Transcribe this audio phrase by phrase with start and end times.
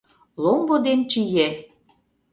[0.43, 1.47] Ломбо ден чие.